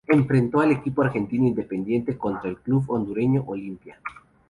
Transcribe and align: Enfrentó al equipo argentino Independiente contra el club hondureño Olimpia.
Enfrentó 0.07 0.61
al 0.61 0.71
equipo 0.71 1.03
argentino 1.03 1.45
Independiente 1.45 2.17
contra 2.17 2.49
el 2.49 2.57
club 2.57 2.85
hondureño 2.89 3.43
Olimpia. 3.45 3.99